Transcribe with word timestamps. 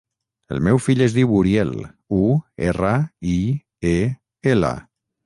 El 0.53 0.61
meu 0.67 0.79
fill 0.85 1.01
es 1.05 1.15
diu 1.17 1.35
Uriel: 1.39 1.73
u, 2.21 2.21
erra, 2.71 2.95
i, 3.35 3.37
e, 3.91 3.95
ela. 4.55 4.73